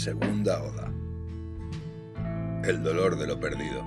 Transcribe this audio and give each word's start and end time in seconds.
Segunda 0.00 0.62
Oda. 0.62 0.90
El 2.64 2.82
dolor 2.82 3.18
de 3.18 3.26
lo 3.26 3.38
perdido. 3.38 3.84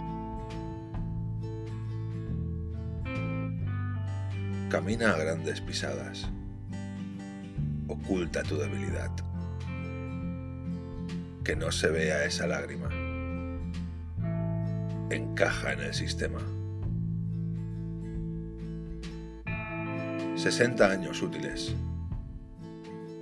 Camina 4.70 5.10
a 5.10 5.18
grandes 5.18 5.60
pisadas. 5.60 6.30
Oculta 7.88 8.44
tu 8.44 8.58
debilidad. 8.58 9.10
Que 11.44 11.56
no 11.56 11.72
se 11.72 11.90
vea 11.90 12.26
esa 12.26 12.46
lágrima. 12.46 12.90
Encaja 15.10 15.74
en 15.74 15.80
el 15.80 15.96
sistema. 15.96 16.42
60 20.36 20.92
años 20.92 21.24
útiles, 21.24 21.74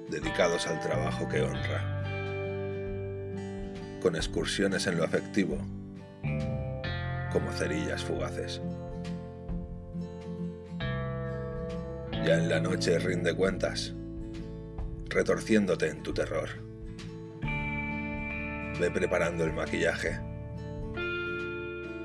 dedicados 0.10 0.68
al 0.68 0.82
trabajo 0.82 1.30
que 1.30 1.42
honra, 1.42 2.01
con 4.02 4.16
excursiones 4.16 4.88
en 4.88 4.98
lo 4.98 5.06
afectivo, 5.06 5.58
como 7.32 7.52
cerillas 7.52 8.04
fugaces. 8.04 8.62
Ya 12.26 12.38
en 12.38 12.50
la 12.50 12.60
noche 12.60 13.00
rinde 13.00 13.34
cuentas, 13.34 13.94
retorciéndote 15.10 15.88
en 15.88 16.04
tu 16.04 16.14
terror. 16.14 16.50
Ve 18.80 18.92
preparando 18.92 19.44
el 19.46 19.54
maquillaje. 19.54 20.20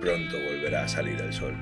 Pronto 0.01 0.37
volverá 0.48 0.84
a 0.84 0.88
salir 0.88 1.20
el 1.20 1.32
sol. 1.32 1.54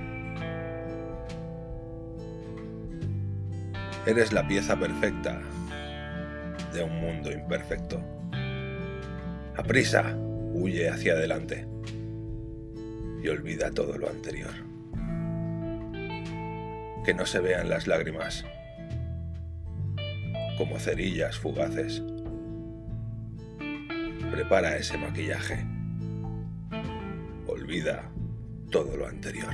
Eres 4.06 4.32
la 4.32 4.46
pieza 4.46 4.76
perfecta 4.76 5.40
de 6.72 6.82
un 6.82 7.00
mundo 7.00 7.30
imperfecto. 7.30 8.02
Aprisa, 9.56 10.16
huye 10.54 10.88
hacia 10.88 11.12
adelante 11.14 11.66
y 13.22 13.28
olvida 13.28 13.70
todo 13.72 13.98
lo 13.98 14.08
anterior. 14.08 14.52
Que 17.04 17.12
no 17.12 17.26
se 17.26 17.40
vean 17.40 17.68
las 17.68 17.86
lágrimas 17.86 18.44
como 20.56 20.78
cerillas 20.78 21.36
fugaces. 21.36 22.02
Prepara 24.30 24.76
ese 24.76 24.96
maquillaje. 24.96 25.66
Olvida 27.46 28.10
todo 28.70 28.96
lo 28.96 29.06
anterior. 29.06 29.52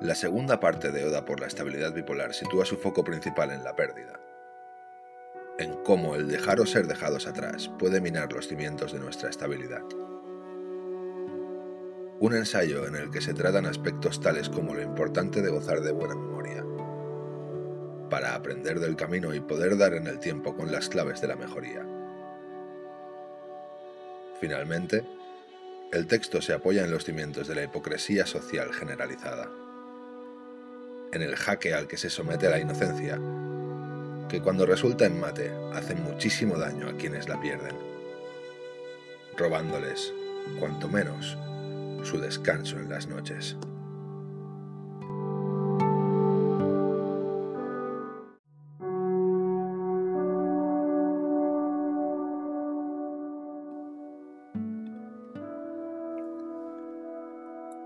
La 0.00 0.14
segunda 0.14 0.60
parte 0.60 0.92
de 0.92 1.04
Oda 1.04 1.26
por 1.26 1.40
la 1.40 1.46
estabilidad 1.46 1.92
bipolar 1.92 2.32
sitúa 2.32 2.64
su 2.64 2.78
foco 2.78 3.04
principal 3.04 3.50
en 3.50 3.62
la 3.62 3.76
pérdida, 3.76 4.18
en 5.58 5.74
cómo 5.84 6.14
el 6.14 6.26
dejar 6.26 6.58
o 6.58 6.64
ser 6.64 6.86
dejados 6.86 7.26
atrás 7.26 7.68
puede 7.78 8.00
minar 8.00 8.32
los 8.32 8.48
cimientos 8.48 8.94
de 8.94 8.98
nuestra 8.98 9.28
estabilidad. 9.28 9.82
Un 12.18 12.34
ensayo 12.34 12.86
en 12.86 12.96
el 12.96 13.10
que 13.10 13.20
se 13.20 13.34
tratan 13.34 13.66
aspectos 13.66 14.22
tales 14.22 14.48
como 14.48 14.72
lo 14.72 14.80
importante 14.80 15.42
de 15.42 15.50
gozar 15.50 15.82
de 15.82 15.92
buena 15.92 16.14
memoria, 16.14 16.64
para 18.08 18.34
aprender 18.34 18.80
del 18.80 18.96
camino 18.96 19.34
y 19.34 19.40
poder 19.40 19.76
dar 19.76 19.92
en 19.92 20.06
el 20.06 20.18
tiempo 20.18 20.56
con 20.56 20.72
las 20.72 20.88
claves 20.88 21.20
de 21.20 21.28
la 21.28 21.36
mejoría. 21.36 21.86
Finalmente, 24.40 25.04
el 25.92 26.06
texto 26.06 26.40
se 26.40 26.54
apoya 26.54 26.84
en 26.84 26.90
los 26.90 27.04
cimientos 27.04 27.48
de 27.48 27.54
la 27.54 27.64
hipocresía 27.64 28.24
social 28.24 28.72
generalizada 28.72 29.50
en 31.12 31.22
el 31.22 31.36
jaque 31.36 31.74
al 31.74 31.88
que 31.88 31.96
se 31.96 32.10
somete 32.10 32.48
la 32.48 32.60
inocencia, 32.60 33.18
que 34.28 34.40
cuando 34.40 34.64
resulta 34.64 35.06
en 35.06 35.18
mate 35.18 35.50
hace 35.74 35.94
muchísimo 35.94 36.56
daño 36.56 36.88
a 36.88 36.96
quienes 36.96 37.28
la 37.28 37.40
pierden, 37.40 37.76
robándoles, 39.36 40.12
cuanto 40.58 40.88
menos, 40.88 41.36
su 42.04 42.18
descanso 42.20 42.76
en 42.76 42.88
las 42.88 43.08
noches. 43.08 43.56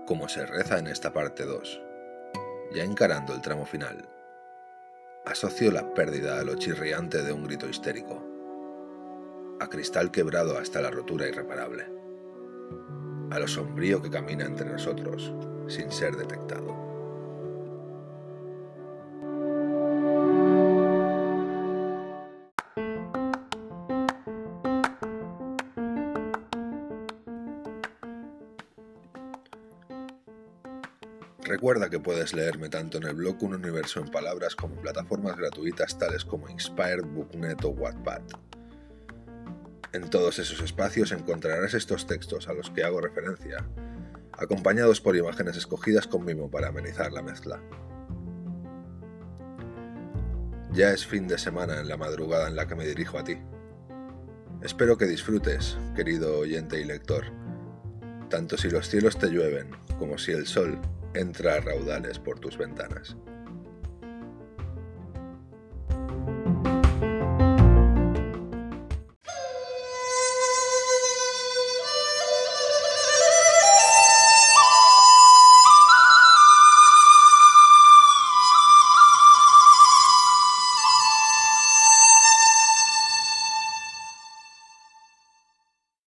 Como 0.05 0.29
se 0.29 0.45
reza 0.45 0.77
en 0.77 0.85
esta 0.85 1.11
parte 1.11 1.45
2, 1.45 1.84
ya 2.75 2.83
encarando 2.83 3.33
el 3.33 3.41
tramo 3.41 3.65
final, 3.65 4.07
asocio 5.25 5.71
la 5.71 5.93
pérdida 5.93 6.39
a 6.39 6.43
lo 6.43 6.55
chirriante 6.55 7.23
de 7.23 7.31
un 7.31 7.45
grito 7.45 7.69
histérico, 7.69 8.21
a 9.61 9.69
cristal 9.69 10.11
quebrado 10.11 10.57
hasta 10.57 10.81
la 10.81 10.91
rotura 10.91 11.25
irreparable, 11.25 11.87
a 13.31 13.39
lo 13.39 13.47
sombrío 13.47 14.01
que 14.01 14.09
camina 14.09 14.45
entre 14.45 14.69
nosotros 14.69 15.33
sin 15.67 15.89
ser 15.89 16.17
detectado. 16.17 16.84
Recuerda 31.45 31.91
que 31.91 31.99
puedes 31.99 32.33
leerme 32.33 32.69
tanto 32.69 32.97
en 32.97 33.03
el 33.03 33.13
blog 33.13 33.43
Un 33.43 33.53
Universo 33.53 33.99
en 33.99 34.09
Palabras 34.09 34.55
como 34.55 34.73
en 34.73 34.81
plataformas 34.81 35.37
gratuitas 35.37 35.99
tales 35.99 36.25
como 36.25 36.49
Inspired, 36.49 37.05
Booknet 37.05 37.63
o 37.63 37.69
Wattpad. 37.69 38.21
En 39.93 40.09
todos 40.09 40.39
esos 40.39 40.59
espacios 40.61 41.11
encontrarás 41.11 41.75
estos 41.75 42.07
textos 42.07 42.47
a 42.47 42.53
los 42.53 42.71
que 42.71 42.83
hago 42.83 42.99
referencia, 42.99 43.63
acompañados 44.31 44.99
por 45.01 45.15
imágenes 45.15 45.55
escogidas 45.55 46.07
con 46.07 46.25
mimo 46.25 46.49
para 46.49 46.69
amenizar 46.69 47.11
la 47.11 47.21
mezcla. 47.21 47.61
Ya 50.73 50.91
es 50.93 51.05
fin 51.05 51.27
de 51.27 51.37
semana 51.37 51.79
en 51.79 51.87
la 51.87 51.95
madrugada 51.95 52.47
en 52.47 52.55
la 52.55 52.67
que 52.67 52.75
me 52.75 52.87
dirijo 52.87 53.19
a 53.19 53.23
ti. 53.23 53.37
Espero 54.63 54.97
que 54.97 55.05
disfrutes, 55.05 55.77
querido 55.95 56.39
oyente 56.39 56.81
y 56.81 56.85
lector, 56.85 57.25
tanto 58.31 58.57
si 58.57 58.71
los 58.71 58.89
cielos 58.89 59.19
te 59.19 59.27
llueven 59.27 59.69
como 59.99 60.17
si 60.17 60.31
el 60.31 60.47
sol 60.47 60.81
entra 61.15 61.55
a 61.55 61.59
raudales 61.61 62.19
por 62.19 62.39
tus 62.39 62.57
ventanas. 62.57 63.15